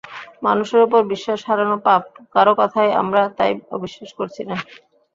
মানুষের 0.43 0.81
ওপর 0.83 1.01
বিশ্বাস 1.11 1.39
হারানো 1.47 1.77
পাপ, 1.85 2.03
কারও 2.35 2.53
কথাই 2.61 2.89
আমরা 3.01 3.21
তাই 3.37 3.51
অবিশ্বাস 3.75 4.09
করছি 4.19 4.41
না। 4.49 4.55